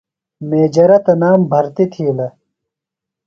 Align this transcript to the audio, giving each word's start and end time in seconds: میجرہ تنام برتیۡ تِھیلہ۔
میجرہ 0.49 0.97
تنام 1.05 1.39
برتیۡ 1.49 1.89
تِھیلہ۔ 1.91 2.27